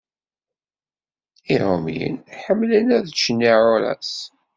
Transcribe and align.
Iṛumyen 1.53 2.15
ḥemmlen 2.41 2.87
ad 2.97 3.05
ččen 3.15 3.39
iɛuṛas. 3.49 4.13